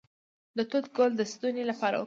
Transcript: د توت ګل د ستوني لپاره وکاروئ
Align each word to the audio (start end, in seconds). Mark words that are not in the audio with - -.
د 0.57 0.59
توت 0.69 0.85
ګل 0.95 1.11
د 1.17 1.21
ستوني 1.31 1.63
لپاره 1.71 1.95
وکاروئ 1.95 1.99